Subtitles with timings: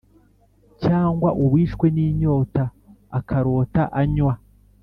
[0.83, 2.63] cyangwa uwishwe n’inyota,
[3.19, 4.33] akarota anywa,